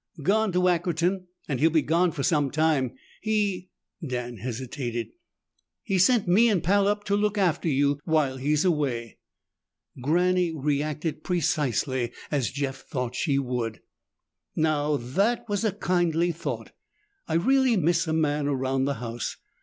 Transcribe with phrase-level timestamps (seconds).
[0.23, 2.95] "Gone to Ackerton and he'll be gone for some time.
[3.21, 3.69] He"
[4.07, 5.09] Dan hesitated.
[5.83, 9.19] "He sent me and Pal up to look after you while he's away."
[10.01, 13.81] Granny reacted precisely as Jeff had thought she would.
[14.55, 16.71] "Now that was a kindly thought!
[17.27, 19.37] I really miss a man around the house.